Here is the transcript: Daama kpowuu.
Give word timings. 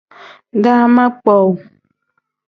Daama 0.63 1.03
kpowuu. 1.15 1.53